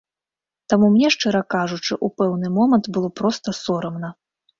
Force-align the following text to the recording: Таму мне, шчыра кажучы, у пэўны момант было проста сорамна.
Таму 0.71 0.87
мне, 0.93 1.09
шчыра 1.15 1.41
кажучы, 1.55 1.97
у 2.07 2.09
пэўны 2.21 2.47
момант 2.57 2.89
было 2.97 3.13
проста 3.21 3.55
сорамна. 3.61 4.09